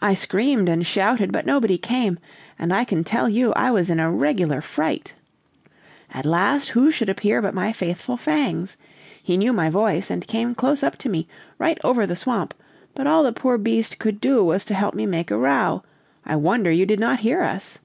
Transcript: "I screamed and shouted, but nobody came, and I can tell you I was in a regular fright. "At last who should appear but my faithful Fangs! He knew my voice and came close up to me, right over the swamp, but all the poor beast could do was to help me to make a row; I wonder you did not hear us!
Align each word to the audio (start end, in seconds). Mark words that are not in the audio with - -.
"I 0.00 0.14
screamed 0.14 0.70
and 0.70 0.86
shouted, 0.86 1.30
but 1.30 1.44
nobody 1.44 1.76
came, 1.76 2.18
and 2.58 2.72
I 2.72 2.84
can 2.84 3.04
tell 3.04 3.28
you 3.28 3.52
I 3.52 3.70
was 3.70 3.90
in 3.90 4.00
a 4.00 4.10
regular 4.10 4.62
fright. 4.62 5.12
"At 6.10 6.24
last 6.24 6.68
who 6.70 6.90
should 6.90 7.10
appear 7.10 7.42
but 7.42 7.52
my 7.52 7.74
faithful 7.74 8.16
Fangs! 8.16 8.78
He 9.22 9.36
knew 9.36 9.52
my 9.52 9.68
voice 9.68 10.10
and 10.10 10.26
came 10.26 10.54
close 10.54 10.82
up 10.82 10.96
to 10.96 11.10
me, 11.10 11.28
right 11.58 11.76
over 11.84 12.06
the 12.06 12.16
swamp, 12.16 12.54
but 12.94 13.06
all 13.06 13.22
the 13.22 13.32
poor 13.32 13.58
beast 13.58 13.98
could 13.98 14.18
do 14.18 14.42
was 14.42 14.64
to 14.64 14.72
help 14.72 14.94
me 14.94 15.04
to 15.04 15.10
make 15.10 15.30
a 15.30 15.36
row; 15.36 15.82
I 16.24 16.36
wonder 16.36 16.70
you 16.70 16.86
did 16.86 16.98
not 16.98 17.20
hear 17.20 17.42
us! 17.42 17.80